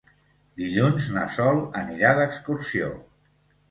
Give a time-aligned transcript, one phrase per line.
[0.61, 2.95] Dilluns na Sol anirà d'excursió.